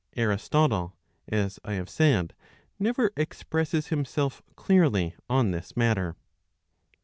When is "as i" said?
1.27-1.73